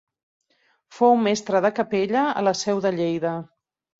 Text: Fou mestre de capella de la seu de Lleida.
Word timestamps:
Fou 0.99 1.19
mestre 1.25 1.61
de 1.67 1.71
capella 1.81 2.25
de 2.39 2.45
la 2.47 2.53
seu 2.65 2.83
de 2.87 2.95
Lleida. 2.99 3.37